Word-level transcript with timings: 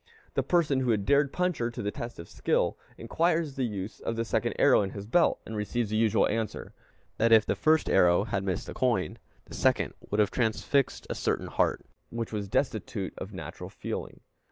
The 0.33 0.41
person 0.41 0.79
who 0.79 0.89
had 0.89 1.05
dared 1.05 1.31
Puncher 1.31 1.69
to 1.69 1.79
the 1.83 1.91
test 1.91 2.17
of 2.17 2.27
skill, 2.27 2.75
inquires 2.97 3.53
the 3.53 3.65
use 3.65 3.99
of 3.99 4.15
the 4.15 4.25
second 4.25 4.55
arrow 4.57 4.81
in 4.81 4.89
his 4.93 5.05
belt, 5.05 5.39
and 5.45 5.55
receives 5.55 5.91
the 5.91 5.95
usual 5.95 6.27
answer, 6.27 6.73
that 7.19 7.31
if 7.31 7.45
the 7.45 7.53
first 7.55 7.87
arrow 7.87 8.23
had 8.23 8.43
missed 8.43 8.65
the 8.65 8.73
coin, 8.73 9.19
the 9.45 9.53
second 9.53 9.93
would 10.09 10.17
have 10.19 10.31
transfixed 10.31 11.05
a 11.07 11.13
certain 11.13 11.45
heart 11.45 11.85
which 12.09 12.33
was 12.33 12.49
destitute 12.49 13.13
of 13.19 13.31
natural 13.31 13.69
feeling. 13.69 14.21